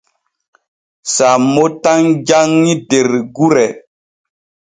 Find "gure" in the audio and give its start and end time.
3.35-3.67